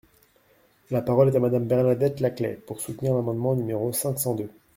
[0.89, 4.49] La parole est à Madame Bernadette Laclais pour soutenir l’amendement numéro cinq cent deux.